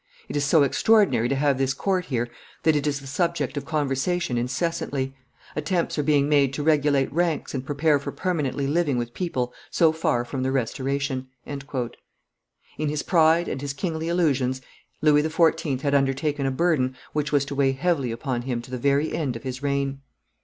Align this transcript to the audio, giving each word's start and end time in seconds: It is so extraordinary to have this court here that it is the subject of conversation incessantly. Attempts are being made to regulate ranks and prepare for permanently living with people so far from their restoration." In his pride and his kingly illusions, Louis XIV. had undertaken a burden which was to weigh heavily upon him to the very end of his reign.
It 0.27 0.35
is 0.35 0.43
so 0.43 0.63
extraordinary 0.63 1.29
to 1.29 1.35
have 1.35 1.59
this 1.59 1.75
court 1.75 2.05
here 2.05 2.27
that 2.63 2.75
it 2.75 2.87
is 2.87 2.99
the 3.01 3.05
subject 3.05 3.55
of 3.55 3.67
conversation 3.67 4.35
incessantly. 4.35 5.13
Attempts 5.55 5.95
are 5.99 6.01
being 6.01 6.27
made 6.27 6.53
to 6.53 6.63
regulate 6.63 7.13
ranks 7.13 7.53
and 7.53 7.63
prepare 7.63 7.99
for 7.99 8.11
permanently 8.11 8.65
living 8.65 8.97
with 8.97 9.13
people 9.13 9.53
so 9.69 9.91
far 9.91 10.25
from 10.25 10.41
their 10.41 10.51
restoration." 10.51 11.27
In 11.45 11.59
his 12.77 13.03
pride 13.03 13.47
and 13.47 13.61
his 13.61 13.73
kingly 13.73 14.07
illusions, 14.07 14.59
Louis 15.03 15.21
XIV. 15.21 15.81
had 15.81 15.93
undertaken 15.93 16.47
a 16.47 16.51
burden 16.51 16.95
which 17.13 17.31
was 17.31 17.45
to 17.45 17.53
weigh 17.53 17.73
heavily 17.73 18.11
upon 18.11 18.41
him 18.41 18.59
to 18.63 18.71
the 18.71 18.79
very 18.79 19.13
end 19.13 19.35
of 19.35 19.43
his 19.43 19.61
reign. 19.61 20.01